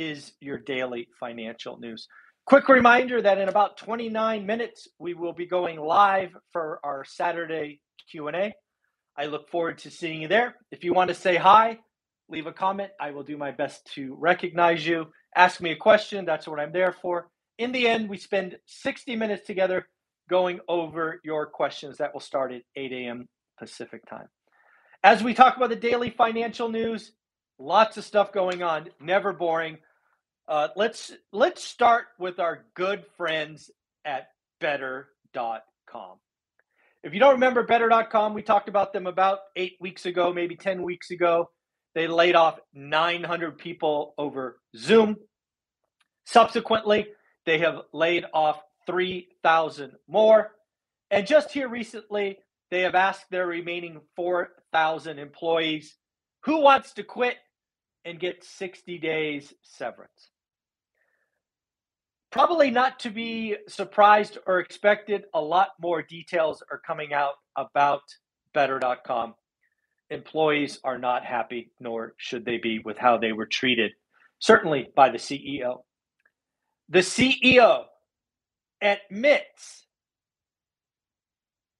is 0.00 0.32
your 0.40 0.56
daily 0.56 1.08
financial 1.20 1.78
news. 1.78 2.08
Quick 2.46 2.68
reminder 2.68 3.20
that 3.20 3.36
in 3.38 3.50
about 3.50 3.76
29 3.76 4.46
minutes 4.46 4.88
we 4.98 5.12
will 5.12 5.34
be 5.34 5.46
going 5.46 5.78
live 5.78 6.30
for 6.52 6.80
our 6.82 7.04
Saturday 7.04 7.80
Q&A. 8.10 8.54
I 9.16 9.26
look 9.26 9.50
forward 9.50 9.76
to 9.78 9.90
seeing 9.90 10.22
you 10.22 10.28
there. 10.28 10.56
If 10.70 10.84
you 10.84 10.94
want 10.94 11.08
to 11.08 11.14
say 11.14 11.36
hi, 11.36 11.78
leave 12.30 12.46
a 12.46 12.52
comment. 12.52 12.90
I 12.98 13.10
will 13.10 13.22
do 13.22 13.36
my 13.36 13.50
best 13.50 13.84
to 13.94 14.16
recognize 14.18 14.86
you. 14.86 15.06
Ask 15.36 15.60
me 15.60 15.72
a 15.72 15.76
question. 15.76 16.24
That's 16.24 16.48
what 16.48 16.58
I'm 16.58 16.72
there 16.72 16.92
for. 17.02 17.28
In 17.58 17.70
the 17.70 17.86
end, 17.86 18.08
we 18.08 18.16
spend 18.16 18.56
60 18.66 19.16
minutes 19.16 19.46
together 19.46 19.86
going 20.30 20.60
over 20.66 21.20
your 21.22 21.44
questions. 21.46 21.98
That 21.98 22.14
will 22.14 22.20
start 22.20 22.52
at 22.52 22.62
8 22.74 22.92
a.m. 22.92 23.28
Pacific 23.58 24.08
time. 24.08 24.28
As 25.04 25.22
we 25.22 25.34
talk 25.34 25.58
about 25.58 25.68
the 25.68 25.76
daily 25.76 26.08
financial 26.08 26.70
news, 26.70 27.12
lots 27.58 27.98
of 27.98 28.04
stuff 28.04 28.32
going 28.32 28.62
on, 28.62 28.88
never 29.00 29.32
boring. 29.32 29.76
Uh, 30.50 30.66
let's 30.74 31.12
let's 31.30 31.62
start 31.62 32.06
with 32.18 32.40
our 32.40 32.64
good 32.74 33.04
friends 33.16 33.70
at 34.04 34.26
Better.com. 34.60 36.16
If 37.04 37.14
you 37.14 37.20
don't 37.20 37.34
remember 37.34 37.62
Better.com, 37.62 38.34
we 38.34 38.42
talked 38.42 38.68
about 38.68 38.92
them 38.92 39.06
about 39.06 39.38
eight 39.54 39.76
weeks 39.80 40.06
ago, 40.06 40.32
maybe 40.32 40.56
10 40.56 40.82
weeks 40.82 41.12
ago. 41.12 41.48
They 41.94 42.08
laid 42.08 42.34
off 42.34 42.58
900 42.74 43.58
people 43.58 44.12
over 44.18 44.58
Zoom. 44.76 45.14
Subsequently, 46.26 47.06
they 47.46 47.58
have 47.58 47.82
laid 47.92 48.24
off 48.34 48.60
3,000 48.88 49.92
more. 50.08 50.50
And 51.12 51.28
just 51.28 51.52
here 51.52 51.68
recently, 51.68 52.38
they 52.72 52.80
have 52.80 52.96
asked 52.96 53.26
their 53.30 53.46
remaining 53.46 54.00
4,000 54.16 55.20
employees 55.20 55.96
who 56.42 56.60
wants 56.60 56.92
to 56.94 57.04
quit 57.04 57.36
and 58.04 58.18
get 58.18 58.42
60 58.42 58.98
days 58.98 59.54
severance. 59.62 60.30
Probably 62.30 62.70
not 62.70 63.00
to 63.00 63.10
be 63.10 63.56
surprised 63.68 64.38
or 64.46 64.60
expected, 64.60 65.24
a 65.34 65.40
lot 65.40 65.70
more 65.80 66.00
details 66.00 66.62
are 66.70 66.78
coming 66.78 67.12
out 67.12 67.34
about 67.56 68.02
better.com. 68.54 69.34
Employees 70.10 70.78
are 70.84 70.98
not 70.98 71.24
happy, 71.24 71.72
nor 71.80 72.14
should 72.18 72.44
they 72.44 72.58
be, 72.58 72.78
with 72.80 72.98
how 72.98 73.18
they 73.18 73.32
were 73.32 73.46
treated, 73.46 73.92
certainly 74.38 74.90
by 74.94 75.08
the 75.08 75.18
CEO. 75.18 75.82
The 76.88 77.00
CEO 77.00 77.84
admits 78.80 79.86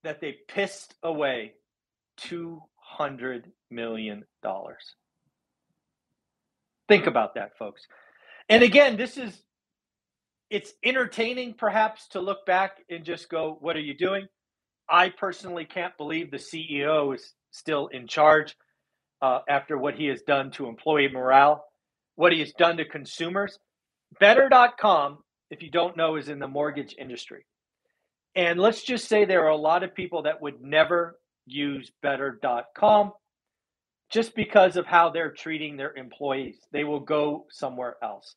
that 0.02 0.20
they 0.20 0.36
pissed 0.48 0.94
away 1.02 1.54
$200 2.20 3.44
million. 3.70 4.24
Think 6.88 7.06
about 7.06 7.34
that, 7.34 7.56
folks. 7.56 7.86
And 8.48 8.62
again, 8.62 8.96
this 8.96 9.16
is 9.16 9.42
it's 10.50 10.72
entertaining 10.84 11.54
perhaps 11.54 12.08
to 12.08 12.20
look 12.20 12.44
back 12.44 12.78
and 12.90 13.04
just 13.04 13.28
go, 13.28 13.56
what 13.60 13.76
are 13.76 13.80
you 13.80 13.96
doing? 13.96 14.26
I 14.88 15.10
personally 15.10 15.64
can't 15.64 15.96
believe 15.96 16.30
the 16.30 16.36
CEO 16.36 17.14
is 17.14 17.34
still 17.52 17.86
in 17.88 18.08
charge 18.08 18.56
uh, 19.22 19.40
after 19.48 19.78
what 19.78 19.94
he 19.94 20.06
has 20.06 20.22
done 20.22 20.50
to 20.52 20.66
employee 20.66 21.08
morale, 21.08 21.64
what 22.16 22.32
he 22.32 22.40
has 22.40 22.52
done 22.52 22.76
to 22.78 22.84
consumers. 22.84 23.58
Better.com, 24.18 25.18
if 25.50 25.62
you 25.62 25.70
don't 25.70 25.96
know, 25.96 26.16
is 26.16 26.28
in 26.28 26.40
the 26.40 26.48
mortgage 26.48 26.96
industry. 26.98 27.46
And 28.34 28.58
let's 28.58 28.82
just 28.82 29.08
say 29.08 29.24
there 29.24 29.44
are 29.44 29.50
a 29.50 29.56
lot 29.56 29.84
of 29.84 29.94
people 29.94 30.22
that 30.22 30.42
would 30.42 30.60
never 30.60 31.18
use 31.46 31.90
better.com 32.02 33.12
just 34.10 34.34
because 34.34 34.76
of 34.76 34.86
how 34.86 35.10
they're 35.10 35.32
treating 35.32 35.76
their 35.76 35.94
employees. 35.94 36.58
They 36.72 36.82
will 36.82 37.00
go 37.00 37.46
somewhere 37.50 37.96
else. 38.02 38.34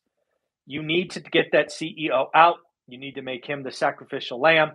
You 0.66 0.82
need 0.82 1.10
to 1.12 1.20
get 1.20 1.46
that 1.52 1.70
CEO 1.70 2.26
out. 2.34 2.56
You 2.86 2.98
need 2.98 3.14
to 3.14 3.22
make 3.22 3.46
him 3.46 3.62
the 3.62 3.70
sacrificial 3.72 4.40
lamb 4.40 4.72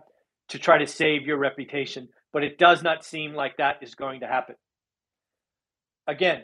to 0.49 0.59
try 0.59 0.77
to 0.79 0.87
save 0.87 1.23
your 1.23 1.37
reputation. 1.37 2.09
But 2.31 2.43
it 2.43 2.57
does 2.57 2.83
not 2.83 3.03
seem 3.03 3.33
like 3.33 3.57
that 3.57 3.77
is 3.81 3.95
going 3.95 4.21
to 4.21 4.27
happen. 4.27 4.55
Again, 6.07 6.43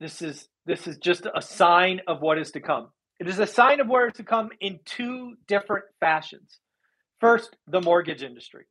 this 0.00 0.22
is 0.22 0.48
this 0.66 0.86
is 0.86 0.98
just 0.98 1.26
a 1.34 1.42
sign 1.42 2.00
of 2.06 2.20
what 2.20 2.38
is 2.38 2.52
to 2.52 2.60
come. 2.60 2.88
It 3.18 3.28
is 3.28 3.38
a 3.38 3.46
sign 3.46 3.80
of 3.80 3.88
what 3.88 4.08
is 4.08 4.14
to 4.14 4.22
come 4.22 4.50
in 4.60 4.78
two 4.84 5.34
different 5.48 5.84
fashions. 5.98 6.60
First, 7.20 7.56
the 7.66 7.80
mortgage 7.80 8.22
industry. 8.22 8.66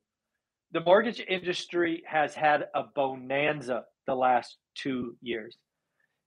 The 0.72 0.80
mortgage 0.80 1.20
industry 1.26 2.02
has 2.06 2.34
had 2.34 2.64
a 2.74 2.84
bonanza 2.94 3.82
the 4.06 4.14
last 4.14 4.56
two 4.74 5.16
years. 5.20 5.56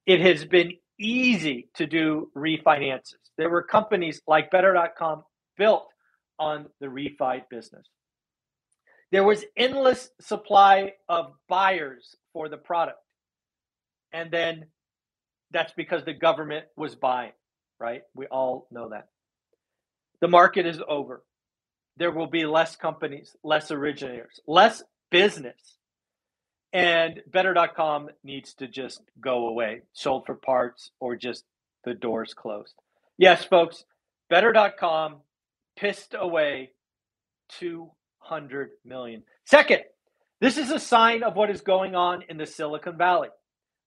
It 0.05 0.21
has 0.21 0.45
been 0.45 0.73
easy 1.01 1.69
to 1.75 1.88
do 1.88 2.29
refinances. 2.35 3.16
There 3.38 3.50
were 3.50 3.63
companies 3.63 4.22
like 4.28 4.51
Better.com 4.51 5.23
built 5.57 5.88
on 6.39 6.67
the 6.79 6.88
refi 6.88 7.41
business. 7.50 7.88
There 9.12 9.23
was 9.23 9.44
endless 9.57 10.09
supply 10.22 10.94
of 11.09 11.34
buyers 11.50 12.16
for 12.34 12.47
the 12.50 12.57
product. 12.57 13.00
And 14.13 14.31
then 14.31 14.67
that's 15.51 15.73
because 15.73 16.06
the 16.06 16.13
government 16.13 16.66
was 16.78 16.95
buying, 16.95 17.33
right? 17.79 18.03
We 18.16 18.28
all 18.28 18.68
know 18.72 18.89
that. 18.89 19.07
The 20.22 20.28
market 20.28 20.66
is 20.66 20.79
over. 20.88 21.23
There 21.97 22.12
will 22.12 22.28
be 22.28 22.45
less 22.45 22.75
companies, 22.75 23.35
less 23.44 23.69
originators, 23.72 24.39
less 24.47 24.81
business 25.09 25.78
and 26.73 27.21
better.com 27.27 28.09
needs 28.23 28.53
to 28.55 28.67
just 28.67 29.01
go 29.19 29.47
away, 29.47 29.81
sold 29.93 30.25
for 30.25 30.35
parts 30.35 30.91
or 30.99 31.15
just 31.15 31.43
the 31.83 31.93
doors 31.93 32.33
closed. 32.33 32.75
Yes, 33.17 33.43
folks, 33.43 33.85
better.com 34.29 35.17
pissed 35.75 36.15
away 36.17 36.71
200 37.59 38.69
million. 38.85 39.23
Second, 39.45 39.81
this 40.39 40.57
is 40.57 40.71
a 40.71 40.79
sign 40.79 41.23
of 41.23 41.35
what 41.35 41.49
is 41.49 41.61
going 41.61 41.95
on 41.95 42.23
in 42.29 42.37
the 42.37 42.45
Silicon 42.45 42.97
Valley. 42.97 43.29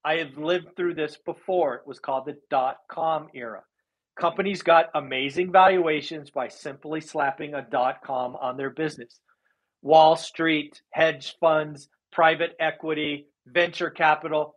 I 0.05 0.17
have 0.17 0.37
lived 0.37 0.77
through 0.77 0.95
this 0.95 1.17
before. 1.17 1.77
It 1.77 1.87
was 1.87 1.99
called 1.99 2.27
the 2.27 2.37
dot 2.51 2.77
com 2.91 3.29
era. 3.35 3.63
Companies 4.17 4.63
got 4.63 4.91
amazing 4.95 5.51
valuations 5.51 6.31
by 6.31 6.49
simply 6.49 7.01
slapping 7.01 7.55
a 7.55 7.63
dot 7.63 8.03
com 8.05 8.37
on 8.37 8.57
their 8.57 8.71
business. 8.71 9.19
Wall 9.83 10.17
Street, 10.17 10.83
hedge 10.91 11.37
funds, 11.41 11.89
private 12.15 12.55
equity, 12.61 13.27
venture 13.47 13.91
capital, 13.91 14.55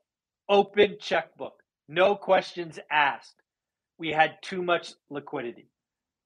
open 0.48 0.98
checkbook, 1.02 1.56
no 1.90 2.16
questions 2.16 2.80
asked. 2.92 3.36
We 3.98 4.10
had 4.10 4.36
too 4.44 4.62
much 4.62 4.94
liquidity. 5.10 5.68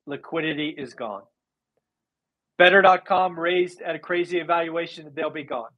Liquidity 0.06 0.76
is 0.78 0.94
gone. 0.94 1.24
Better.com 2.58 3.40
raised 3.40 3.82
at 3.82 3.96
a 3.96 4.00
crazy 4.00 4.40
evaluation, 4.40 5.12
they'll 5.16 5.30
be 5.30 5.44
gone. 5.44 5.70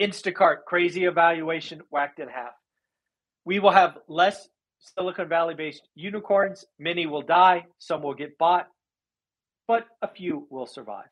Instacart, 0.00 0.64
crazy 0.66 1.04
evaluation, 1.04 1.82
whacked 1.90 2.20
in 2.20 2.28
half. 2.28 2.52
We 3.44 3.58
will 3.58 3.72
have 3.72 3.98
less 4.06 4.48
Silicon 4.78 5.28
Valley 5.28 5.54
based 5.54 5.88
unicorns. 5.94 6.64
Many 6.78 7.06
will 7.06 7.22
die, 7.22 7.66
some 7.78 8.02
will 8.02 8.14
get 8.14 8.38
bought, 8.38 8.68
but 9.66 9.86
a 10.00 10.08
few 10.08 10.46
will 10.50 10.66
survive. 10.66 11.08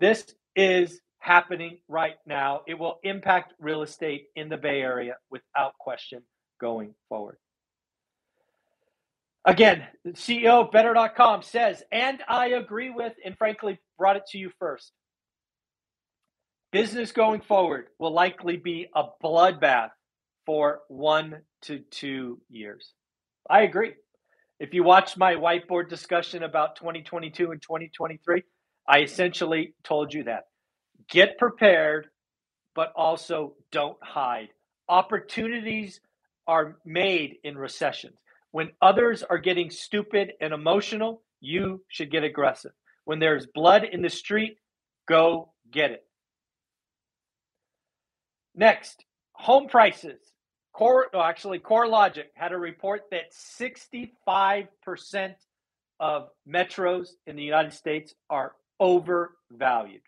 This 0.00 0.34
is 0.56 1.00
happening 1.24 1.78
right 1.88 2.16
now. 2.26 2.60
It 2.66 2.78
will 2.78 2.98
impact 3.02 3.54
real 3.58 3.82
estate 3.82 4.26
in 4.36 4.50
the 4.50 4.58
Bay 4.58 4.82
Area 4.82 5.16
without 5.30 5.76
question 5.78 6.22
going 6.60 6.94
forward. 7.08 7.38
Again, 9.46 9.84
the 10.04 10.12
CEO 10.12 10.64
of 10.64 10.70
Better.com 10.70 11.42
says, 11.42 11.82
and 11.90 12.22
I 12.28 12.48
agree 12.48 12.90
with, 12.90 13.14
and 13.24 13.36
frankly, 13.38 13.78
brought 13.98 14.16
it 14.16 14.26
to 14.28 14.38
you 14.38 14.50
first. 14.58 14.92
Business 16.72 17.10
going 17.12 17.40
forward 17.40 17.86
will 17.98 18.12
likely 18.12 18.56
be 18.56 18.88
a 18.94 19.04
bloodbath 19.22 19.90
for 20.44 20.80
one 20.88 21.38
to 21.62 21.78
two 21.90 22.40
years. 22.50 22.92
I 23.48 23.62
agree. 23.62 23.94
If 24.60 24.74
you 24.74 24.82
watch 24.82 25.16
my 25.16 25.34
whiteboard 25.34 25.88
discussion 25.88 26.42
about 26.42 26.76
2022 26.76 27.50
and 27.50 27.62
2023, 27.62 28.42
I 28.86 29.00
essentially 29.00 29.74
told 29.84 30.12
you 30.12 30.24
that 30.24 30.44
get 31.08 31.38
prepared, 31.38 32.08
but 32.74 32.92
also 32.96 33.54
don't 33.72 33.96
hide. 34.02 34.48
Opportunities 34.88 36.00
are 36.46 36.76
made 36.84 37.36
in 37.44 37.56
recessions. 37.56 38.18
When 38.50 38.70
others 38.80 39.22
are 39.22 39.38
getting 39.38 39.70
stupid 39.70 40.32
and 40.40 40.52
emotional, 40.52 41.22
you 41.40 41.82
should 41.88 42.10
get 42.10 42.24
aggressive. 42.24 42.72
When 43.04 43.18
there's 43.18 43.46
blood 43.46 43.84
in 43.84 44.02
the 44.02 44.10
street, 44.10 44.58
go 45.08 45.52
get 45.70 45.90
it. 45.90 46.06
Next, 48.54 49.04
home 49.32 49.68
prices. 49.68 50.20
Core, 50.72 51.06
oh, 51.14 51.20
actually, 51.20 51.60
CoreLogic 51.60 52.26
had 52.34 52.52
a 52.52 52.58
report 52.58 53.02
that 53.10 53.32
65% 53.32 55.34
of 56.00 56.28
metros 56.48 57.08
in 57.26 57.36
the 57.36 57.42
United 57.42 57.72
States 57.72 58.14
are 58.28 58.52
overvalued. 58.80 60.02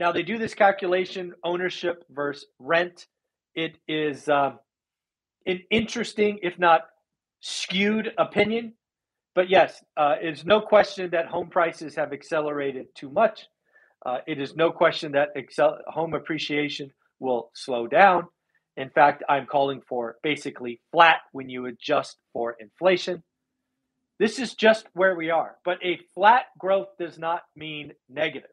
Now 0.00 0.12
they 0.12 0.22
do 0.22 0.38
this 0.38 0.54
calculation 0.54 1.34
ownership 1.44 2.04
versus 2.10 2.46
rent. 2.58 3.06
It 3.54 3.76
is 3.86 4.30
um, 4.30 4.58
an 5.46 5.60
interesting, 5.70 6.38
if 6.42 6.58
not 6.58 6.82
skewed 7.40 8.10
opinion. 8.16 8.72
But 9.34 9.50
yes, 9.50 9.84
uh, 9.98 10.16
it's 10.20 10.44
no 10.44 10.62
question 10.62 11.10
that 11.10 11.26
home 11.26 11.50
prices 11.50 11.94
have 11.96 12.14
accelerated 12.14 12.86
too 12.96 13.10
much. 13.10 13.46
Uh, 14.04 14.18
it 14.26 14.40
is 14.40 14.56
no 14.56 14.72
question 14.72 15.12
that 15.12 15.28
excel- 15.36 15.78
home 15.86 16.14
appreciation 16.14 16.90
will 17.18 17.50
slow 17.54 17.86
down. 17.86 18.24
In 18.78 18.88
fact, 18.88 19.22
I'm 19.28 19.46
calling 19.46 19.82
for 19.86 20.16
basically 20.22 20.80
flat 20.92 21.18
when 21.32 21.50
you 21.50 21.66
adjust 21.66 22.16
for 22.32 22.56
inflation. 22.58 23.22
This 24.18 24.38
is 24.38 24.54
just 24.54 24.86
where 24.94 25.14
we 25.14 25.30
are. 25.30 25.56
But 25.64 25.78
a 25.84 25.98
flat 26.14 26.44
growth 26.58 26.88
does 26.98 27.18
not 27.18 27.42
mean 27.54 27.92
negative. 28.08 28.50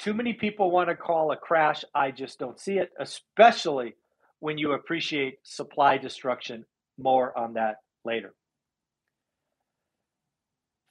Too 0.00 0.14
many 0.14 0.32
people 0.32 0.70
want 0.70 0.88
to 0.88 0.96
call 0.96 1.30
a 1.30 1.36
crash. 1.36 1.84
I 1.94 2.10
just 2.10 2.38
don't 2.38 2.58
see 2.58 2.78
it, 2.78 2.90
especially 2.98 3.94
when 4.38 4.56
you 4.56 4.72
appreciate 4.72 5.38
supply 5.42 5.98
destruction. 5.98 6.64
More 6.98 7.36
on 7.38 7.54
that 7.54 7.76
later. 8.04 8.34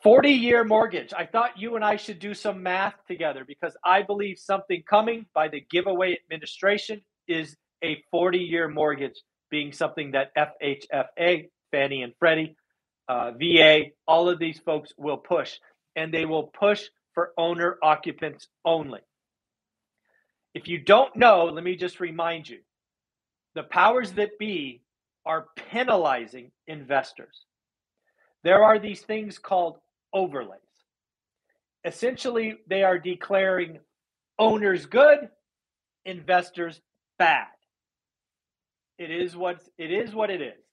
40 0.04 0.30
year 0.30 0.64
mortgage. 0.64 1.12
I 1.18 1.26
thought 1.26 1.58
you 1.58 1.76
and 1.76 1.84
I 1.84 1.96
should 1.96 2.20
do 2.20 2.34
some 2.34 2.64
math 2.64 2.94
together 3.08 3.44
because 3.46 3.76
I 3.84 4.04
believe 4.04 4.38
something 4.38 4.84
coming 4.88 5.26
by 5.34 5.50
the 5.50 5.66
giveaway 5.72 6.18
administration 6.24 7.02
is 7.28 7.58
a 7.84 8.04
40 8.12 8.38
year 8.38 8.68
mortgage 8.68 9.20
being 9.50 9.74
something 9.74 10.12
that 10.12 10.32
FHFA, 10.36 11.50
Fannie 11.72 12.04
and 12.04 12.14
Freddie, 12.20 12.56
uh, 13.08 13.32
VA, 13.32 13.86
all 14.08 14.30
of 14.30 14.38
these 14.38 14.60
folks 14.60 14.94
will 14.98 15.18
push, 15.18 15.58
and 15.96 16.14
they 16.14 16.26
will 16.26 16.44
push 16.44 16.84
for 17.14 17.32
owner 17.38 17.78
occupants 17.82 18.48
only. 18.66 19.02
If 20.54 20.68
you 20.68 20.80
don't 20.80 21.16
know, 21.16 21.46
let 21.46 21.64
me 21.64 21.76
just 21.76 22.00
remind 22.00 22.50
you 22.50 22.60
the 23.56 23.64
powers 23.64 24.12
that 24.14 24.38
be 24.40 24.82
are 25.26 25.48
penalizing 25.72 26.52
investors. 26.68 27.46
There 28.44 28.64
are 28.64 28.80
these 28.80 29.02
things 29.02 29.38
called 29.38 29.78
overlays. 30.14 30.60
Essentially, 31.86 32.56
they 32.68 32.84
are 32.84 32.98
declaring 32.98 33.80
owners 34.38 34.86
good, 34.86 35.30
investors 36.06 36.82
bad. 37.18 37.48
It 38.98 39.12
is 39.12 39.36
what 39.36 39.62
it 39.78 39.92
is 39.92 40.14
what 40.14 40.30
it 40.30 40.42
is. 40.42 40.64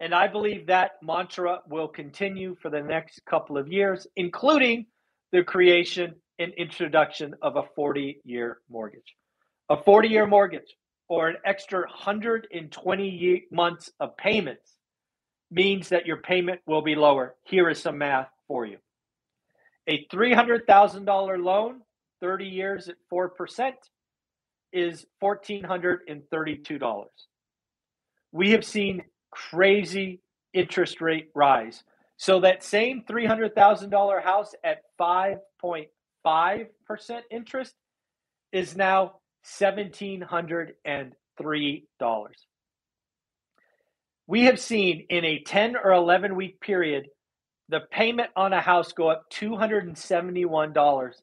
And 0.00 0.14
I 0.14 0.26
believe 0.26 0.66
that 0.66 0.92
mantra 1.02 1.60
will 1.68 1.88
continue 1.88 2.56
for 2.60 2.68
the 2.68 2.82
next 2.82 3.24
couple 3.26 3.56
of 3.56 3.68
years, 3.68 4.06
including 4.16 4.86
the 5.34 5.42
creation 5.42 6.14
and 6.38 6.54
introduction 6.54 7.34
of 7.42 7.56
a 7.56 7.64
40 7.74 8.20
year 8.24 8.60
mortgage. 8.70 9.16
A 9.68 9.76
40 9.76 10.08
year 10.08 10.26
mortgage 10.26 10.74
or 11.08 11.28
an 11.28 11.36
extra 11.44 11.80
120 11.80 13.46
months 13.50 13.90
of 13.98 14.16
payments 14.16 14.78
means 15.50 15.90
that 15.90 16.06
your 16.06 16.18
payment 16.18 16.60
will 16.66 16.82
be 16.82 16.94
lower. 16.94 17.34
Here 17.42 17.68
is 17.68 17.82
some 17.82 17.98
math 17.98 18.28
for 18.46 18.64
you. 18.64 18.78
A 19.88 20.06
$300,000 20.06 21.44
loan, 21.44 21.80
30 22.20 22.44
years 22.46 22.88
at 22.88 22.94
4%, 23.12 23.72
is 24.72 25.04
$1,432 25.22 27.04
we 28.34 28.50
have 28.50 28.64
seen 28.64 29.04
crazy 29.30 30.20
interest 30.52 31.00
rate 31.00 31.28
rise. 31.36 31.84
So 32.24 32.40
that 32.40 32.64
same 32.64 33.02
$300,000 33.02 34.22
house 34.22 34.54
at 34.64 34.78
5.5% 34.98 37.20
interest 37.30 37.74
is 38.50 38.74
now 38.74 39.16
$1,703. 39.46 42.30
We 44.26 44.44
have 44.44 44.58
seen 44.58 45.04
in 45.10 45.26
a 45.26 45.40
10 45.40 45.76
or 45.76 45.92
11 45.92 46.34
week 46.34 46.62
period 46.62 47.10
the 47.68 47.80
payment 47.90 48.30
on 48.36 48.54
a 48.54 48.60
house 48.62 48.92
go 48.92 49.08
up 49.08 49.30
$271 49.30 51.14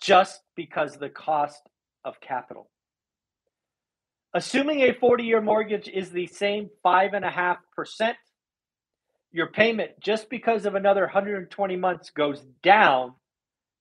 just 0.00 0.40
because 0.56 0.94
of 0.94 1.00
the 1.00 1.10
cost 1.10 1.62
of 2.04 2.20
capital. 2.20 2.68
Assuming 4.34 4.80
a 4.80 4.94
40 4.94 5.22
year 5.22 5.40
mortgage 5.40 5.88
is 5.88 6.10
the 6.10 6.26
same 6.26 6.70
5.5%, 6.84 8.14
your 9.32 9.48
payment, 9.48 9.90
just 10.00 10.30
because 10.30 10.64
of 10.66 10.74
another 10.74 11.02
120 11.02 11.76
months, 11.76 12.10
goes 12.10 12.44
down 12.62 13.12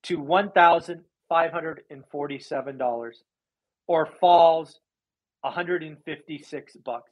to 0.03 0.17
$1,547 0.19 3.11
or 3.87 4.05
falls 4.19 4.79
156 5.41 6.77
bucks. 6.85 7.11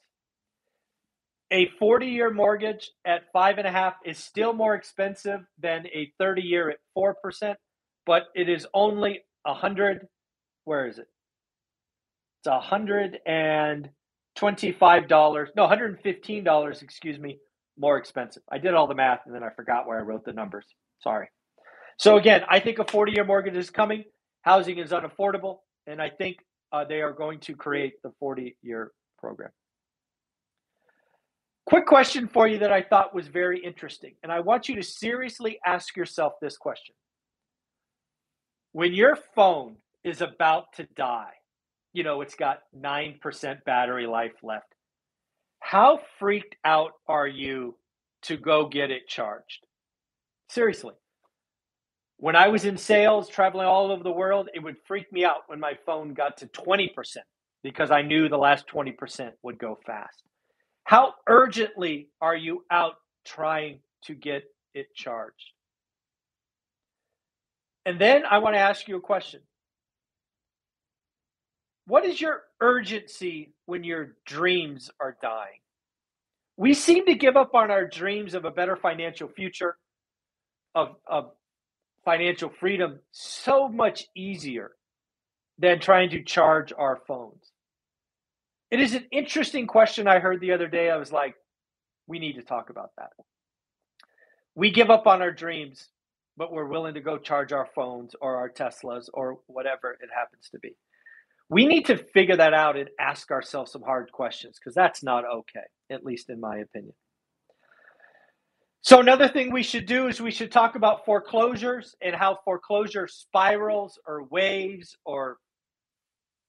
A 1.52 1.70
40 1.80 2.08
year 2.08 2.32
mortgage 2.32 2.92
at 3.06 3.32
5.5 3.34 3.94
is 4.06 4.18
still 4.18 4.52
more 4.54 4.76
expensive 4.76 5.42
than 5.60 5.86
a 5.88 6.12
30 6.20 6.42
year 6.42 6.70
at 6.72 6.78
4%, 6.98 7.56
but 8.06 8.24
it 8.36 8.50
is 8.50 8.68
only 8.74 9.22
100. 9.44 10.08
Where 10.66 10.88
is 10.88 10.98
it? 11.00 11.08
It's 12.46 12.66
hundred 12.66 13.20
and 13.26 13.90
twenty-five 14.36 15.08
dollars. 15.08 15.50
No, 15.56 15.68
hundred 15.68 15.92
and 15.92 16.00
fifteen 16.02 16.44
dollars. 16.44 16.81
Excuse 16.84 17.18
me, 17.20 17.40
more 17.77 17.98
expensive. 17.98 18.44
I 18.51 18.57
did 18.57 18.74
all 18.74 18.88
the 18.88 18.95
math 18.95 19.22
and 19.25 19.36
then 19.36 19.44
I 19.44 19.50
forgot 19.50 19.88
where 19.88 20.00
I 20.00 20.01
wrote 20.01 20.25
the 20.25 20.33
numbers. 20.33 20.66
Sorry. 21.01 21.30
So 21.98 22.18
again, 22.18 22.42
I 22.50 22.60
think 22.60 22.80
a 22.80 22.86
forty-year 22.86 23.24
mortgage 23.24 23.56
is 23.56 23.69
coming. 23.69 24.04
Housing 24.42 24.77
is 24.80 24.92
unaffordable, 24.92 25.60
and 25.88 26.01
I 26.01 26.10
think 26.10 26.38
uh, 26.72 26.83
they 26.86 27.01
are 27.01 27.13
going 27.13 27.39
to 27.42 27.56
create 27.56 27.94
the 28.04 28.12
forty-year 28.19 28.92
program. 29.18 29.51
Quick 31.66 31.88
question 31.88 32.27
for 32.27 32.48
you 32.48 32.60
that 32.60 32.72
I 32.72 32.83
thought 32.83 33.16
was 33.16 33.27
very 33.27 33.63
interesting, 33.63 34.16
and 34.24 34.31
I 34.31 34.42
want 34.42 34.69
you 34.69 34.75
to 34.75 34.83
seriously 34.83 35.57
ask 35.66 35.95
yourself 35.95 36.33
this 36.42 36.57
question. 36.57 36.94
When 38.74 38.94
your 38.94 39.18
phone 39.36 39.78
is 40.04 40.21
about 40.21 40.74
to 40.74 40.88
die, 40.95 41.31
you 41.94 42.04
know, 42.04 42.21
it's 42.21 42.36
got 42.36 42.60
9% 42.78 43.63
battery 43.63 44.06
life 44.06 44.33
left. 44.44 44.75
How 45.66 46.00
freaked 46.20 46.56
out 46.64 46.92
are 47.08 47.26
you 47.26 47.76
to 48.22 48.38
go 48.38 48.70
get 48.70 48.92
it 48.92 49.08
charged? 49.08 49.66
Seriously. 50.48 50.94
When 52.18 52.36
I 52.36 52.50
was 52.50 52.66
in 52.66 52.78
sales, 52.78 53.28
traveling 53.28 53.66
all 53.66 53.92
over 53.92 54.04
the 54.04 54.12
world, 54.12 54.48
it 54.54 54.60
would 54.60 54.76
freak 54.88 55.12
me 55.12 55.26
out 55.26 55.42
when 55.48 55.60
my 55.60 55.74
phone 55.84 56.14
got 56.14 56.38
to 56.38 56.46
20% 56.46 56.90
because 57.64 57.90
I 57.90 58.04
knew 58.04 58.30
the 58.30 58.38
last 58.38 58.68
20% 58.68 59.32
would 59.42 59.58
go 59.58 59.80
fast. 59.88 60.22
How 60.84 61.16
urgently 61.28 62.10
are 62.22 62.36
you 62.36 62.64
out 62.70 62.98
trying 63.26 63.80
to 64.04 64.14
get 64.14 64.44
it 64.76 64.86
charged? 64.94 65.52
And 67.88 68.00
then 68.00 68.22
I 68.30 68.38
want 68.38 68.54
to 68.54 68.60
ask 68.60 68.88
you 68.88 68.98
a 68.98 69.02
question 69.02 69.42
what 71.87 72.06
is 72.06 72.19
your 72.19 72.44
urgency 72.61 73.54
when 73.65 73.83
your 73.83 74.15
dreams 74.25 74.89
are 74.99 75.18
dying? 75.21 75.59
We 76.57 76.73
seem 76.73 77.06
to 77.06 77.15
give 77.15 77.35
up 77.35 77.54
on 77.54 77.69
our 77.69 77.87
dreams 77.87 78.33
of 78.33 78.45
a 78.45 78.51
better 78.51 78.75
financial 78.75 79.27
future, 79.27 79.77
of, 80.73 80.95
of 81.06 81.31
financial 82.06 82.49
freedom, 82.49 82.99
so 83.11 83.68
much 83.68 84.06
easier 84.15 84.71
than 85.59 85.80
trying 85.80 86.09
to 86.11 86.23
charge 86.23 86.73
our 86.77 86.99
phones. 87.07 87.51
It 88.71 88.80
is 88.80 88.94
an 88.94 89.06
interesting 89.11 89.68
question 89.68 90.07
I 90.07 90.19
heard 90.19 90.42
the 90.42 90.54
other 90.54 90.68
day. 90.68 90.89
I 90.89 90.97
was 90.97 91.11
like, 91.11 91.35
we 92.07 92.19
need 92.19 92.33
to 92.33 92.42
talk 92.42 92.69
about 92.69 92.92
that. 92.97 93.11
We 94.56 94.71
give 94.71 94.89
up 94.89 95.07
on 95.07 95.21
our 95.21 95.31
dreams, 95.31 95.89
but 96.37 96.51
we're 96.51 96.65
willing 96.65 96.94
to 96.95 97.01
go 97.01 97.18
charge 97.18 97.51
our 97.51 97.68
phones 97.75 98.15
or 98.21 98.37
our 98.37 98.49
Teslas 98.49 99.09
or 99.13 99.39
whatever 99.47 99.92
it 99.92 100.09
happens 100.13 100.49
to 100.51 100.59
be. 100.59 100.75
We 101.49 101.66
need 101.68 101.85
to 101.85 101.97
figure 101.97 102.37
that 102.37 102.54
out 102.54 102.78
and 102.78 102.90
ask 102.99 103.30
ourselves 103.31 103.71
some 103.71 103.83
hard 103.83 104.11
questions 104.11 104.57
because 104.59 104.73
that's 104.73 105.04
not 105.04 105.23
okay, 105.25 105.66
at 105.92 106.04
least 106.04 106.30
in 106.30 106.40
my 106.40 106.57
opinion. 106.57 106.94
So, 108.81 108.99
another 108.99 109.28
thing 109.28 109.52
we 109.52 109.64
should 109.64 109.87
do 109.87 110.07
is 110.07 110.21
we 110.21 110.31
should 110.31 110.52
talk 110.52 110.75
about 110.75 111.06
foreclosures 111.06 111.95
and 112.02 112.16
how 112.16 112.37
foreclosure 112.45 113.07
spirals 113.07 113.99
or 114.07 114.25
waves 114.25 114.95
or 115.06 115.37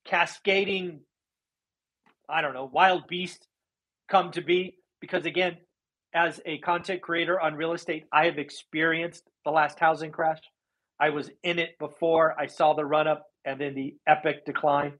cascading, 0.06 1.00
I 2.28 2.42
don't 2.42 2.52
know, 2.54 2.70
wild 2.72 3.06
beast 3.08 3.46
come 4.10 4.32
to 4.32 4.42
be. 4.42 4.76
Because, 5.00 5.24
again, 5.24 5.56
as 6.14 6.40
a 6.46 6.58
content 6.58 7.02
creator 7.02 7.40
on 7.40 7.54
real 7.54 7.72
estate, 7.72 8.04
I 8.12 8.26
have 8.26 8.38
experienced 8.38 9.24
the 9.44 9.50
last 9.50 9.78
housing 9.78 10.10
crash. 10.10 10.40
I 11.00 11.10
was 11.10 11.30
in 11.42 11.58
it 11.58 11.78
before 11.78 12.34
I 12.38 12.46
saw 12.46 12.74
the 12.74 12.84
run 12.84 13.06
up 13.06 13.24
and 13.46 13.60
then 13.60 13.74
the 13.74 13.94
epic 14.06 14.44
decline. 14.44 14.94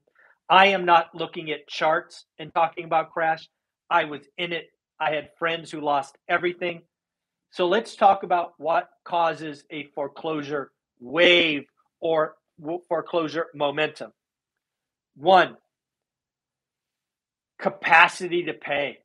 I 0.49 0.67
am 0.67 0.85
not 0.85 1.13
looking 1.13 1.51
at 1.51 1.67
charts 1.67 2.25
and 2.39 2.53
talking 2.53 2.85
about 2.85 3.11
crash. 3.11 3.47
I 3.89 4.05
was 4.05 4.21
in 4.37 4.53
it. 4.53 4.69
I 4.99 5.11
had 5.11 5.29
friends 5.37 5.69
who 5.69 5.81
lost 5.81 6.17
everything. 6.27 6.81
So 7.51 7.67
let's 7.67 7.95
talk 7.95 8.23
about 8.23 8.53
what 8.57 8.89
causes 9.03 9.63
a 9.69 9.87
foreclosure 9.93 10.71
wave 10.99 11.65
or 11.99 12.35
foreclosure 12.87 13.47
momentum. 13.53 14.11
One, 15.15 15.57
capacity 17.59 18.45
to 18.45 18.53
pay. 18.53 18.99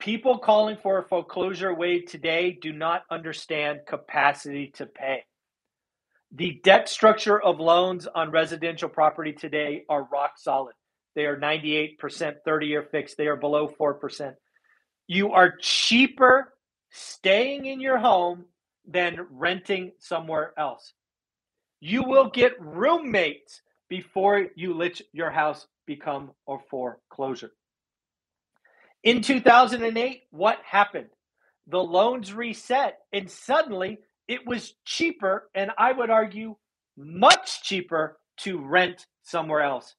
People 0.00 0.38
calling 0.38 0.76
for 0.82 0.98
a 0.98 1.04
foreclosure 1.04 1.72
wave 1.72 2.06
today 2.06 2.58
do 2.60 2.72
not 2.72 3.02
understand 3.10 3.80
capacity 3.86 4.72
to 4.74 4.86
pay. 4.86 5.24
The 6.36 6.60
debt 6.64 6.88
structure 6.88 7.40
of 7.40 7.60
loans 7.60 8.08
on 8.08 8.32
residential 8.32 8.88
property 8.88 9.32
today 9.32 9.84
are 9.88 10.08
rock 10.10 10.32
solid. 10.36 10.74
They 11.14 11.26
are 11.26 11.36
98% 11.36 12.34
30 12.44 12.66
year 12.66 12.82
fixed. 12.82 13.16
They 13.16 13.28
are 13.28 13.36
below 13.36 13.68
4%. 13.68 14.34
You 15.06 15.30
are 15.32 15.54
cheaper 15.60 16.52
staying 16.90 17.66
in 17.66 17.80
your 17.80 17.98
home 17.98 18.46
than 18.84 19.28
renting 19.30 19.92
somewhere 20.00 20.52
else. 20.58 20.92
You 21.78 22.02
will 22.02 22.30
get 22.30 22.60
roommates 22.60 23.62
before 23.88 24.48
you 24.56 24.74
let 24.74 25.00
your 25.12 25.30
house 25.30 25.68
become 25.86 26.32
a 26.48 26.56
foreclosure. 26.68 27.52
In 29.04 29.22
2008, 29.22 30.22
what 30.30 30.58
happened? 30.64 31.10
The 31.68 31.78
loans 31.82 32.32
reset, 32.32 32.98
and 33.12 33.30
suddenly 33.30 33.98
it 34.28 34.46
was 34.46 34.74
cheaper, 34.84 35.48
and 35.54 35.70
I 35.76 35.92
would 35.92 36.10
argue 36.10 36.56
much 36.96 37.62
cheaper 37.62 38.18
to 38.38 38.58
rent 38.58 39.06
somewhere 39.22 39.62
else. 39.62 39.94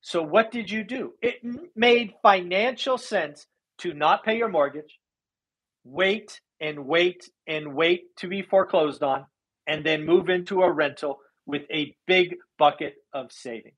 So, 0.00 0.22
what 0.22 0.50
did 0.50 0.70
you 0.70 0.84
do? 0.84 1.12
It 1.22 1.36
made 1.76 2.14
financial 2.22 2.98
sense 2.98 3.46
to 3.78 3.94
not 3.94 4.24
pay 4.24 4.36
your 4.36 4.48
mortgage, 4.48 4.98
wait 5.84 6.40
and 6.60 6.86
wait 6.86 7.28
and 7.46 7.74
wait 7.74 8.16
to 8.16 8.28
be 8.28 8.42
foreclosed 8.42 9.02
on, 9.02 9.26
and 9.66 9.84
then 9.84 10.04
move 10.04 10.28
into 10.28 10.62
a 10.62 10.70
rental 10.70 11.20
with 11.46 11.62
a 11.72 11.96
big 12.06 12.36
bucket 12.58 12.94
of 13.12 13.32
savings. 13.32 13.76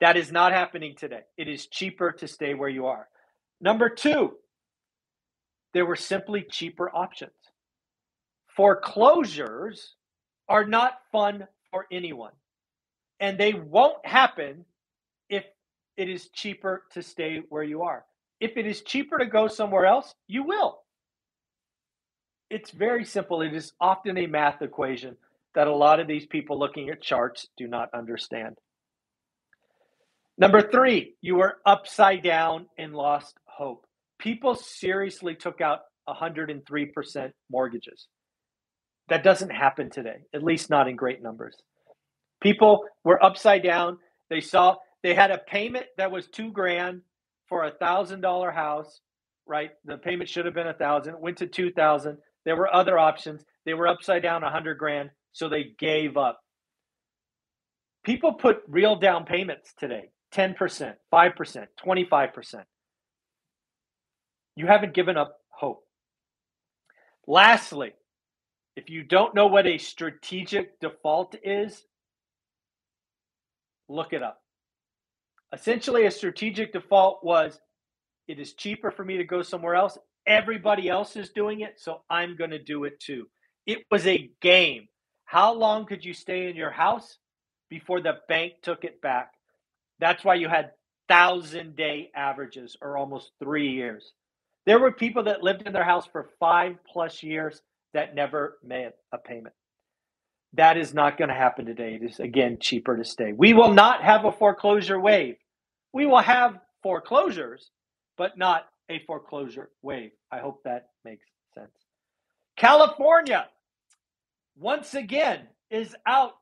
That 0.00 0.16
is 0.16 0.30
not 0.30 0.52
happening 0.52 0.94
today. 0.96 1.22
It 1.36 1.48
is 1.48 1.66
cheaper 1.66 2.12
to 2.12 2.28
stay 2.28 2.54
where 2.54 2.68
you 2.68 2.86
are. 2.86 3.08
Number 3.60 3.88
two, 3.88 4.34
there 5.74 5.86
were 5.86 5.96
simply 5.96 6.44
cheaper 6.48 6.88
options. 6.94 7.32
Foreclosures 8.58 9.94
are 10.48 10.64
not 10.66 10.94
fun 11.12 11.46
for 11.70 11.86
anyone, 11.92 12.32
and 13.20 13.38
they 13.38 13.52
won't 13.52 14.04
happen 14.04 14.64
if 15.30 15.44
it 15.96 16.08
is 16.08 16.28
cheaper 16.30 16.82
to 16.90 17.00
stay 17.00 17.40
where 17.50 17.62
you 17.62 17.82
are. 17.82 18.04
If 18.40 18.56
it 18.56 18.66
is 18.66 18.82
cheaper 18.82 19.18
to 19.18 19.26
go 19.26 19.46
somewhere 19.46 19.86
else, 19.86 20.12
you 20.26 20.42
will. 20.42 20.80
It's 22.50 22.72
very 22.72 23.04
simple. 23.04 23.42
It 23.42 23.54
is 23.54 23.74
often 23.80 24.18
a 24.18 24.26
math 24.26 24.60
equation 24.60 25.16
that 25.54 25.68
a 25.68 25.74
lot 25.74 26.00
of 26.00 26.08
these 26.08 26.26
people 26.26 26.58
looking 26.58 26.88
at 26.88 27.00
charts 27.00 27.46
do 27.56 27.68
not 27.68 27.90
understand. 27.94 28.58
Number 30.36 30.62
three, 30.62 31.14
you 31.20 31.36
were 31.36 31.58
upside 31.64 32.24
down 32.24 32.66
and 32.76 32.92
lost 32.92 33.36
hope. 33.44 33.86
People 34.18 34.56
seriously 34.56 35.36
took 35.36 35.60
out 35.60 35.82
103% 36.08 37.32
mortgages. 37.52 38.08
That 39.08 39.24
doesn't 39.24 39.50
happen 39.50 39.90
today, 39.90 40.18
at 40.34 40.42
least 40.42 40.70
not 40.70 40.88
in 40.88 40.96
great 40.96 41.22
numbers. 41.22 41.56
People 42.42 42.84
were 43.04 43.22
upside 43.24 43.62
down. 43.62 43.98
They 44.30 44.40
saw 44.40 44.76
they 45.02 45.14
had 45.14 45.30
a 45.30 45.38
payment 45.38 45.86
that 45.96 46.10
was 46.10 46.28
two 46.28 46.52
grand 46.52 47.02
for 47.48 47.64
a 47.64 47.72
thousand 47.72 48.20
dollar 48.20 48.50
house, 48.50 49.00
right? 49.46 49.70
The 49.84 49.98
payment 49.98 50.28
should 50.28 50.44
have 50.46 50.54
been 50.54 50.68
a 50.68 50.74
thousand, 50.74 51.20
went 51.20 51.38
to 51.38 51.46
two 51.46 51.72
thousand. 51.72 52.18
There 52.44 52.56
were 52.56 52.74
other 52.74 52.98
options. 52.98 53.44
They 53.66 53.74
were 53.74 53.88
upside 53.88 54.22
down 54.22 54.44
a 54.44 54.50
hundred 54.50 54.78
grand, 54.78 55.10
so 55.32 55.48
they 55.48 55.72
gave 55.78 56.16
up. 56.16 56.40
People 58.04 58.34
put 58.34 58.62
real 58.68 58.96
down 58.96 59.24
payments 59.24 59.74
today 59.78 60.10
10%, 60.34 60.94
5%, 61.12 61.66
25%. 61.86 62.54
You 64.56 64.66
haven't 64.66 64.94
given 64.94 65.16
up 65.16 65.38
hope. 65.50 65.84
Lastly, 67.26 67.92
if 68.78 68.88
you 68.88 69.02
don't 69.02 69.34
know 69.34 69.48
what 69.48 69.66
a 69.66 69.76
strategic 69.76 70.78
default 70.78 71.34
is, 71.42 71.84
look 73.88 74.12
it 74.12 74.22
up. 74.22 74.40
Essentially, 75.52 76.06
a 76.06 76.12
strategic 76.12 76.72
default 76.72 77.24
was 77.24 77.58
it 78.28 78.38
is 78.38 78.52
cheaper 78.54 78.92
for 78.92 79.04
me 79.04 79.16
to 79.16 79.24
go 79.24 79.42
somewhere 79.42 79.74
else. 79.74 79.98
Everybody 80.28 80.88
else 80.88 81.16
is 81.16 81.30
doing 81.30 81.62
it, 81.62 81.80
so 81.80 82.02
I'm 82.08 82.36
going 82.36 82.50
to 82.50 82.62
do 82.62 82.84
it 82.84 83.00
too. 83.00 83.26
It 83.66 83.80
was 83.90 84.06
a 84.06 84.30
game. 84.40 84.86
How 85.24 85.52
long 85.52 85.84
could 85.84 86.04
you 86.04 86.14
stay 86.14 86.48
in 86.48 86.54
your 86.54 86.70
house 86.70 87.18
before 87.70 88.00
the 88.00 88.18
bank 88.28 88.52
took 88.62 88.84
it 88.84 89.02
back? 89.02 89.32
That's 89.98 90.24
why 90.24 90.36
you 90.36 90.48
had 90.48 90.70
thousand 91.08 91.74
day 91.74 92.10
averages 92.14 92.76
or 92.80 92.96
almost 92.96 93.32
three 93.42 93.70
years. 93.72 94.12
There 94.66 94.78
were 94.78 94.92
people 94.92 95.24
that 95.24 95.42
lived 95.42 95.62
in 95.66 95.72
their 95.72 95.82
house 95.82 96.06
for 96.06 96.30
five 96.38 96.76
plus 96.86 97.24
years 97.24 97.60
that 97.94 98.14
never 98.14 98.58
made 98.64 98.90
a 99.12 99.18
payment. 99.18 99.54
That 100.54 100.76
is 100.76 100.94
not 100.94 101.18
going 101.18 101.28
to 101.28 101.34
happen 101.34 101.66
today. 101.66 101.98
It 102.00 102.04
is, 102.10 102.20
again, 102.20 102.58
cheaper 102.60 102.96
to 102.96 103.04
stay. 103.04 103.32
We 103.32 103.52
will 103.54 103.72
not 103.72 104.02
have 104.02 104.24
a 104.24 104.32
foreclosure 104.32 104.98
wave. 104.98 105.36
We 105.92 106.06
will 106.06 106.20
have 106.20 106.58
foreclosures, 106.82 107.70
but 108.16 108.38
not 108.38 108.66
a 108.90 109.00
foreclosure 109.06 109.70
wave. 109.82 110.12
I 110.32 110.38
hope 110.38 110.62
that 110.64 110.88
makes 111.04 111.26
sense. 111.54 111.70
California, 112.56 113.46
once 114.58 114.94
again, 114.94 115.48
is 115.70 115.94
out 116.06 116.32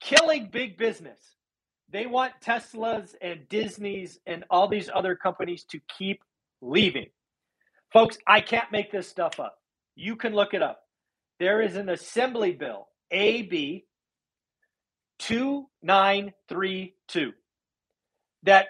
killing 0.00 0.48
big 0.52 0.76
business. 0.76 1.20
They 1.90 2.06
want 2.06 2.32
Teslas 2.44 3.14
and 3.22 3.48
Disney's 3.48 4.18
and 4.26 4.44
all 4.50 4.68
these 4.68 4.90
other 4.92 5.14
companies 5.14 5.64
to 5.70 5.80
keep 5.96 6.20
leaving. 6.60 7.06
Folks, 7.92 8.18
I 8.26 8.40
can't 8.40 8.70
make 8.72 8.90
this 8.90 9.08
stuff 9.08 9.38
up. 9.38 9.58
You 9.96 10.16
can 10.16 10.34
look 10.34 10.54
it 10.54 10.62
up. 10.62 10.80
There 11.40 11.60
is 11.60 11.74
an 11.76 11.88
assembly 11.88 12.52
bill 12.52 12.86
AB 13.10 13.84
2932 15.18 17.32
that 18.42 18.66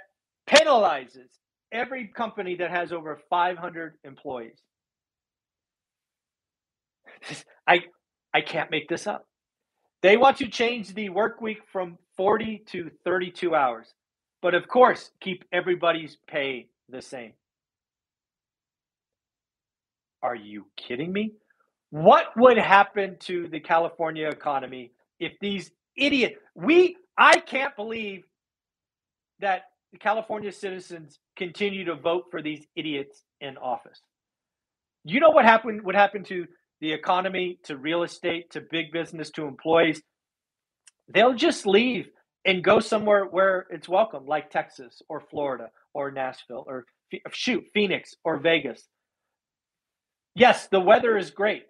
penalizes 0.48 1.28
every 1.72 2.06
company 2.08 2.54
that 2.56 2.70
has 2.70 2.92
over 2.92 3.18
500 3.28 3.94
employees. 4.04 4.58
I 7.66 7.80
I 8.32 8.40
can't 8.42 8.70
make 8.70 8.88
this 8.88 9.06
up. 9.06 9.26
They 10.02 10.16
want 10.16 10.36
to 10.38 10.48
change 10.48 10.94
the 10.94 11.08
work 11.08 11.40
week 11.40 11.58
from 11.72 11.98
40 12.16 12.64
to 12.68 12.90
32 13.04 13.54
hours. 13.54 13.92
But 14.42 14.54
of 14.54 14.68
course, 14.68 15.10
keep 15.20 15.44
everybody's 15.52 16.18
pay 16.28 16.68
the 16.88 17.02
same. 17.02 17.32
Are 20.26 20.34
you 20.34 20.66
kidding 20.76 21.12
me? 21.12 21.34
What 21.90 22.36
would 22.36 22.58
happen 22.58 23.16
to 23.20 23.46
the 23.46 23.60
California 23.60 24.28
economy 24.28 24.90
if 25.20 25.34
these 25.40 25.70
idiot 25.96 26.38
we 26.56 26.96
I 27.16 27.38
can't 27.38 27.76
believe 27.76 28.24
that 29.38 29.62
California 30.00 30.50
citizens 30.50 31.20
continue 31.36 31.84
to 31.84 31.94
vote 31.94 32.24
for 32.32 32.42
these 32.42 32.66
idiots 32.74 33.22
in 33.40 33.56
office. 33.56 34.00
You 35.04 35.20
know 35.20 35.30
what 35.30 35.44
happened 35.44 35.84
what 35.84 35.94
happened 35.94 36.26
to 36.26 36.46
the 36.80 36.92
economy, 36.92 37.60
to 37.62 37.76
real 37.76 38.02
estate, 38.02 38.50
to 38.50 38.60
big 38.60 38.90
business, 38.90 39.30
to 39.30 39.46
employees? 39.46 40.02
They'll 41.08 41.34
just 41.34 41.66
leave 41.66 42.08
and 42.44 42.64
go 42.64 42.80
somewhere 42.80 43.26
where 43.26 43.68
it's 43.70 43.88
welcome, 43.88 44.26
like 44.26 44.50
Texas 44.50 45.02
or 45.08 45.20
Florida 45.20 45.68
or 45.94 46.10
Nashville 46.10 46.64
or 46.66 46.84
shoot, 47.30 47.64
Phoenix 47.72 48.16
or 48.24 48.38
Vegas. 48.38 48.88
Yes, 50.36 50.68
the 50.68 50.80
weather 50.80 51.18
is 51.18 51.32
great. 51.32 51.64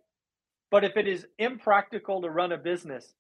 But 0.71 0.85
if 0.85 0.99
it 0.99 1.09
is 1.09 1.27
impractical 1.39 2.23
to 2.23 2.31
run 2.31 2.53
a 2.53 2.59
business 2.59 3.15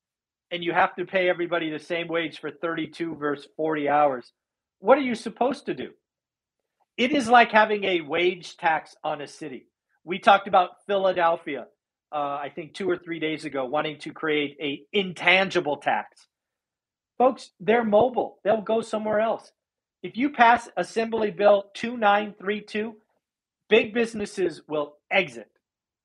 and 0.50 0.64
you 0.64 0.72
have 0.72 0.96
to 0.96 1.06
pay 1.06 1.28
everybody 1.28 1.70
the 1.70 1.80
same 1.80 2.08
wage 2.08 2.40
for 2.40 2.50
32 2.50 3.16
versus 3.16 3.48
40 3.56 3.88
hours, 3.88 4.32
what 4.80 4.98
are 4.98 5.02
you 5.02 5.16
supposed 5.16 5.66
to 5.66 5.74
do? 5.74 5.90
It 6.98 7.12
is 7.12 7.28
like 7.28 7.52
having 7.52 7.84
a 7.84 8.02
wage 8.02 8.56
tax 8.58 8.96
on 9.04 9.22
a 9.22 9.28
city. 9.28 9.68
We 10.04 10.18
talked 10.18 10.48
about 10.48 10.84
Philadelphia, 10.86 11.68
uh, 12.12 12.16
I 12.16 12.52
think 12.54 12.74
two 12.74 12.90
or 12.90 12.98
three 12.98 13.20
days 13.20 13.44
ago, 13.46 13.66
wanting 13.66 13.98
to 14.00 14.12
create 14.12 14.58
a 14.60 14.82
intangible 14.92 15.78
tax. 15.78 16.28
Folks, 17.18 17.50
they're 17.60 17.84
mobile. 17.84 18.38
They'll 18.44 18.62
go 18.62 18.82
somewhere 18.82 19.20
else. 19.20 19.52
If 20.02 20.16
you 20.16 20.30
pass 20.30 20.68
Assembly 20.76 21.30
Bill 21.32 21.66
2932, 21.74 22.94
big 23.68 23.94
businesses 23.94 24.62
will 24.68 24.95
exit 25.10 25.50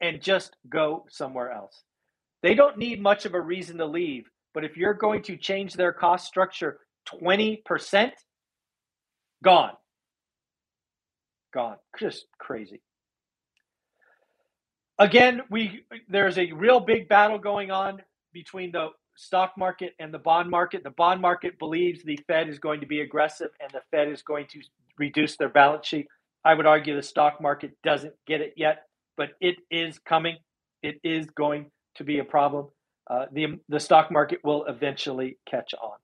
and 0.02 0.22
just 0.22 0.56
go 0.70 1.06
somewhere 1.10 1.52
else. 1.52 1.84
They 2.44 2.56
don't 2.56 2.78
need 2.78 3.02
much 3.02 3.26
of 3.26 3.34
a 3.34 3.42
reason 3.42 3.78
to 3.78 3.86
leave, 3.86 4.30
but 4.54 4.66
if 4.66 4.78
you're 4.78 4.94
going 4.94 5.24
to 5.24 5.38
change 5.38 5.74
their 5.74 5.94
cost 5.94 6.28
structure 6.28 6.80
20%, 7.22 8.12
gone. 9.44 9.74
Gone. 11.54 11.78
Just 12.00 12.26
crazy. 12.40 12.82
Again, 15.00 15.42
we 15.50 15.84
there's 16.10 16.38
a 16.38 16.52
real 16.52 16.80
big 16.80 17.10
battle 17.10 17.40
going 17.40 17.72
on 17.72 18.02
between 18.34 18.72
the 18.72 18.90
stock 19.18 19.54
market 19.58 19.94
and 20.00 20.14
the 20.14 20.20
bond 20.20 20.50
market. 20.50 20.84
The 20.84 20.92
bond 20.92 21.22
market 21.22 21.58
believes 21.60 22.04
the 22.04 22.20
Fed 22.28 22.50
is 22.50 22.60
going 22.60 22.82
to 22.82 22.86
be 22.86 23.02
aggressive 23.02 23.50
and 23.60 23.72
the 23.72 23.82
Fed 23.92 24.10
is 24.10 24.22
going 24.22 24.48
to 24.52 24.62
reduce 24.98 25.38
their 25.38 25.50
balance 25.50 25.88
sheet. 25.88 26.08
I 26.46 26.54
would 26.54 26.66
argue 26.66 26.96
the 26.96 27.04
stock 27.04 27.42
market 27.42 27.72
doesn't 27.84 28.14
get 28.28 28.42
it 28.42 28.54
yet, 28.56 28.84
but 29.22 29.34
it 29.40 29.58
is 29.70 30.00
coming. 30.00 30.38
It 30.82 31.00
is 31.04 31.28
going 31.38 31.68
to 31.94 32.04
be 32.04 32.18
a 32.18 32.24
problem. 32.24 32.70
Uh, 33.08 33.26
the 33.32 33.60
the 33.70 33.80
stock 33.80 34.12
market 34.12 34.40
will 34.44 34.66
eventually 34.66 35.38
catch 35.48 35.76
on. 35.80 36.00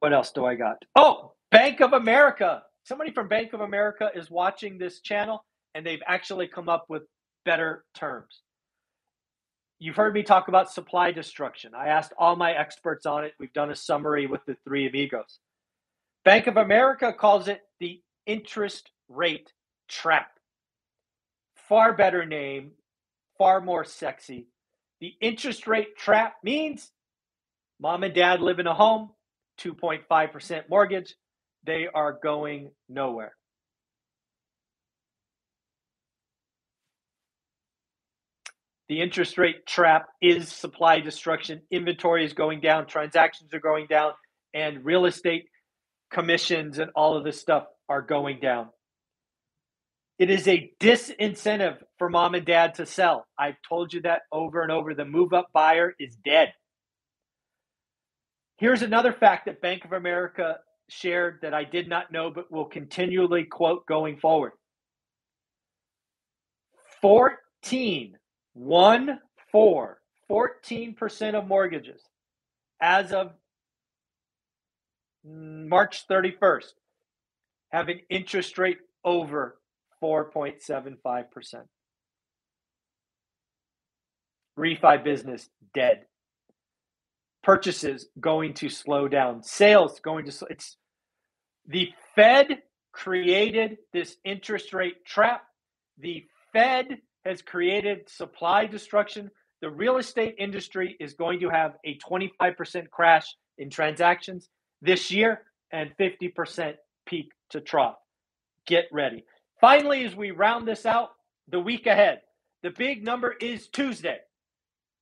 What 0.00 0.12
else 0.12 0.32
do 0.32 0.44
I 0.44 0.56
got? 0.56 0.78
Oh, 0.96 1.34
Bank 1.52 1.80
of 1.80 1.92
America. 1.92 2.64
Somebody 2.82 3.12
from 3.12 3.28
Bank 3.28 3.52
of 3.52 3.60
America 3.60 4.10
is 4.16 4.28
watching 4.32 4.78
this 4.78 5.00
channel, 5.00 5.44
and 5.76 5.86
they've 5.86 6.02
actually 6.08 6.48
come 6.48 6.68
up 6.68 6.86
with 6.88 7.02
better 7.44 7.84
terms. 7.94 8.40
You've 9.78 9.94
heard 9.94 10.14
me 10.14 10.24
talk 10.24 10.48
about 10.48 10.72
supply 10.72 11.12
destruction. 11.12 11.72
I 11.72 11.86
asked 11.86 12.12
all 12.18 12.34
my 12.34 12.50
experts 12.50 13.06
on 13.06 13.24
it. 13.24 13.34
We've 13.38 13.52
done 13.52 13.70
a 13.70 13.76
summary 13.76 14.26
with 14.26 14.44
the 14.44 14.56
three 14.64 14.88
amigos. 14.88 15.38
Bank 16.24 16.48
of 16.48 16.56
America 16.56 17.12
calls 17.12 17.46
it 17.46 17.60
the 17.78 18.02
interest 18.26 18.90
rate 19.08 19.52
trap. 19.88 20.32
Far 21.68 21.92
better 21.92 22.24
name, 22.24 22.72
far 23.36 23.60
more 23.60 23.84
sexy. 23.84 24.48
The 25.00 25.12
interest 25.20 25.66
rate 25.66 25.96
trap 25.96 26.36
means 26.42 26.90
mom 27.78 28.02
and 28.04 28.14
dad 28.14 28.40
live 28.40 28.58
in 28.58 28.66
a 28.66 28.74
home, 28.74 29.10
2.5% 29.60 30.68
mortgage. 30.70 31.14
They 31.64 31.86
are 31.92 32.18
going 32.22 32.70
nowhere. 32.88 33.32
The 38.88 39.02
interest 39.02 39.36
rate 39.36 39.66
trap 39.66 40.06
is 40.22 40.48
supply 40.48 41.00
destruction. 41.00 41.60
Inventory 41.70 42.24
is 42.24 42.32
going 42.32 42.60
down, 42.60 42.86
transactions 42.86 43.52
are 43.52 43.60
going 43.60 43.86
down, 43.86 44.12
and 44.54 44.82
real 44.82 45.04
estate 45.04 45.44
commissions 46.10 46.78
and 46.78 46.90
all 46.96 47.18
of 47.18 47.24
this 47.24 47.38
stuff 47.38 47.66
are 47.90 48.00
going 48.00 48.40
down. 48.40 48.68
It 50.18 50.30
is 50.30 50.48
a 50.48 50.72
disincentive 50.80 51.78
for 51.96 52.10
mom 52.10 52.34
and 52.34 52.44
dad 52.44 52.74
to 52.74 52.86
sell. 52.86 53.26
I've 53.38 53.56
told 53.68 53.92
you 53.92 54.02
that 54.02 54.22
over 54.32 54.62
and 54.62 54.72
over. 54.72 54.94
The 54.94 55.04
move 55.04 55.32
up 55.32 55.50
buyer 55.52 55.94
is 56.00 56.16
dead. 56.24 56.52
Here's 58.56 58.82
another 58.82 59.12
fact 59.12 59.46
that 59.46 59.60
Bank 59.60 59.84
of 59.84 59.92
America 59.92 60.58
shared 60.88 61.38
that 61.42 61.54
I 61.54 61.62
did 61.62 61.88
not 61.88 62.10
know 62.10 62.30
but 62.30 62.50
will 62.50 62.64
continually 62.64 63.44
quote 63.44 63.86
going 63.86 64.16
forward 64.16 64.52
14, 67.00 68.16
1 68.54 69.18
4, 69.52 69.98
14% 70.30 71.34
of 71.34 71.46
mortgages 71.46 72.02
as 72.80 73.12
of 73.12 73.32
March 75.24 76.06
31st 76.08 76.72
have 77.70 77.88
an 77.88 78.00
interest 78.08 78.58
rate 78.58 78.78
over 79.04 79.57
4.75%. 80.02 81.24
Refi 84.58 85.04
business 85.04 85.48
dead. 85.74 86.02
Purchases 87.42 88.08
going 88.20 88.54
to 88.54 88.68
slow 88.68 89.08
down. 89.08 89.42
Sales 89.42 90.00
going 90.00 90.24
to 90.26 90.32
slow. 90.32 90.48
it's 90.50 90.76
the 91.66 91.90
Fed 92.14 92.58
created 92.92 93.78
this 93.92 94.16
interest 94.24 94.72
rate 94.72 95.04
trap. 95.04 95.42
The 95.98 96.24
Fed 96.52 96.98
has 97.24 97.42
created 97.42 98.08
supply 98.08 98.66
destruction. 98.66 99.30
The 99.60 99.70
real 99.70 99.98
estate 99.98 100.34
industry 100.38 100.96
is 100.98 101.14
going 101.14 101.40
to 101.40 101.50
have 101.50 101.74
a 101.84 101.98
25% 101.98 102.90
crash 102.90 103.26
in 103.58 103.70
transactions 103.70 104.48
this 104.82 105.10
year 105.10 105.42
and 105.72 105.90
50% 105.98 106.74
peak 107.06 107.30
to 107.50 107.60
trough. 107.60 107.96
Get 108.66 108.84
ready. 108.92 109.24
Finally, 109.60 110.04
as 110.04 110.14
we 110.14 110.30
round 110.30 110.68
this 110.68 110.86
out, 110.86 111.10
the 111.48 111.58
week 111.58 111.86
ahead, 111.86 112.20
the 112.62 112.70
big 112.70 113.04
number 113.04 113.32
is 113.40 113.68
Tuesday 113.68 114.18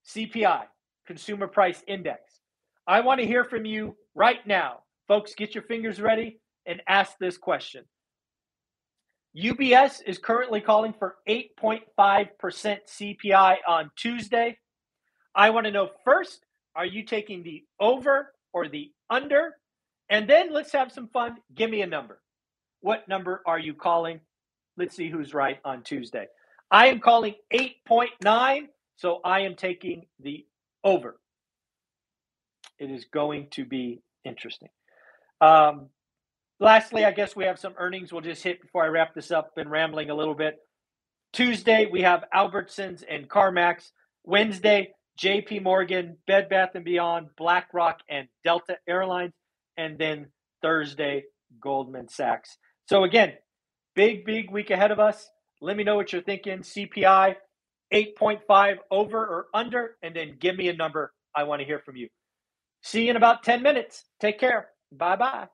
CPI, 0.09 0.63
Consumer 1.07 1.47
Price 1.47 1.83
Index. 1.87 2.41
I 2.87 3.01
want 3.01 3.21
to 3.21 3.27
hear 3.27 3.45
from 3.45 3.67
you 3.67 3.97
right 4.15 4.47
now. 4.47 4.81
Folks, 5.09 5.35
get 5.35 5.55
your 5.55 5.65
fingers 5.65 6.01
ready 6.01 6.41
and 6.65 6.81
ask 6.89 7.19
this 7.19 7.37
question. 7.37 7.85
UBS 9.37 10.01
is 10.07 10.17
currently 10.17 10.63
calling 10.63 10.95
for 10.99 11.17
8.5% 11.29 11.81
CPI 12.49 13.57
on 13.69 13.91
Tuesday. 13.97 14.57
I 15.35 15.51
want 15.51 15.67
to 15.67 15.73
know 15.73 15.91
first, 16.05 16.47
are 16.75 16.87
you 16.87 17.05
taking 17.05 17.43
the 17.43 17.65
over 17.79 18.33
or 18.55 18.69
the 18.69 18.91
under? 19.11 19.57
And 20.09 20.29
then 20.29 20.53
let's 20.53 20.73
have 20.73 20.93
some 20.93 21.09
fun. 21.09 21.37
Give 21.55 21.69
me 21.69 21.83
a 21.83 21.87
number. 21.87 22.23
What 22.81 23.07
number 23.09 23.43
are 23.47 23.59
you 23.59 23.75
calling? 23.75 24.21
Let's 24.77 24.95
see 24.95 25.11
who's 25.11 25.33
right 25.33 25.59
on 25.65 25.83
Tuesday. 25.83 26.27
I 26.71 26.89
am 26.89 27.01
calling 27.01 27.35
8.9, 27.53 28.63
so 28.97 29.21
I 29.25 29.41
am 29.41 29.55
taking 29.55 30.07
the 30.21 30.45
over. 30.85 31.17
It 32.79 32.91
is 32.91 33.07
going 33.07 33.49
to 33.53 33.65
be 33.65 34.03
interesting. 34.25 34.69
Um, 35.41 35.89
lastly, 36.61 37.05
I 37.05 37.13
guess 37.13 37.35
we 37.35 37.45
have 37.45 37.59
some 37.59 37.75
earnings 37.79 38.13
we'll 38.13 38.21
just 38.21 38.43
hit 38.43 38.61
before 38.61 38.85
I 38.85 38.89
wrap 38.89 39.15
this 39.15 39.31
up. 39.31 39.55
Been 39.55 39.69
rambling 39.69 40.11
a 40.11 40.15
little 40.15 40.35
bit. 40.35 40.57
Tuesday, 41.33 41.87
we 41.91 42.03
have 42.03 42.25
Albertsons 42.35 43.03
and 43.09 43.29
CarMax. 43.29 43.91
Wednesday, 44.25 44.93
JP 45.21 45.63
Morgan, 45.63 46.19
Bed 46.27 46.49
Bath 46.49 46.71
and 46.75 46.85
Beyond, 46.85 47.29
BlackRock, 47.39 48.01
and 48.09 48.29
Delta 48.45 48.77
Airlines. 48.89 49.33
And 49.79 49.99
then 49.99 50.27
Thursday, 50.63 51.25
Goldman 51.61 52.09
Sachs. 52.09 52.59
So 52.89 53.05
again, 53.05 53.35
big, 53.97 54.25
big 54.25 54.51
week 54.53 54.71
ahead 54.71 54.93
of 54.93 55.01
us. 55.01 55.29
Let 55.61 55.77
me 55.77 55.85
know 55.85 55.97
what 55.97 56.13
you're 56.13 56.23
thinking. 56.23 56.61
CPI 56.61 57.37
8.5 57.93 58.77
over 58.91 59.19
or 59.19 59.47
under, 59.55 59.97
and 60.03 60.15
then 60.15 60.37
give 60.41 60.57
me 60.57 60.69
a 60.69 60.77
number. 60.77 61.13
I 61.35 61.45
want 61.45 61.61
to 61.61 61.67
hear 61.67 61.81
from 61.81 61.97
you. 61.97 62.09
See 62.83 63.05
you 63.05 63.11
in 63.11 63.17
about 63.17 63.43
10 63.43 63.63
minutes. 63.63 64.05
Take 64.21 64.39
care. 64.39 64.69
Bye 64.93 65.17
bye. 65.17 65.49